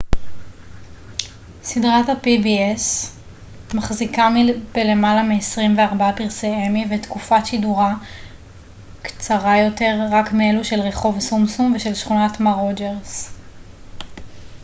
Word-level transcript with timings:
סדרת 1.63 2.09
ה-pbs 2.09 3.07
מחזיקה 3.75 4.29
בלמעלה 4.75 5.23
מעשרים 5.23 5.77
וארבעה 5.77 6.15
פרסי 6.17 6.47
אמי 6.47 6.85
ותקופת 6.89 7.45
שידורה 7.45 7.93
קצרה 9.01 9.59
יותר 9.61 9.99
רק 10.11 10.31
מאלו 10.33 10.63
של 10.63 10.79
רחוב 10.79 11.21
שומשום 11.21 11.73
ושל 11.75 11.93
שכונת 11.93 12.39
מר 12.39 12.53
רוג'רס 12.55 13.33